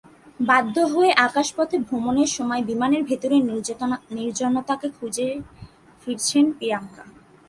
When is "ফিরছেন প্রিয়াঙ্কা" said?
6.01-7.03